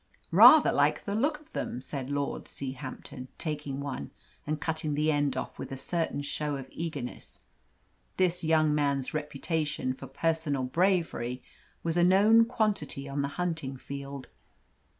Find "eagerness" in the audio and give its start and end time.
6.71-7.41